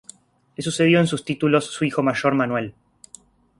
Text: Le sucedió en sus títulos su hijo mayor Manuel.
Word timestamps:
Le 0.57 0.63
sucedió 0.63 0.99
en 0.99 1.05
sus 1.05 1.23
títulos 1.23 1.65
su 1.65 1.85
hijo 1.85 2.01
mayor 2.01 2.33
Manuel. 2.33 2.73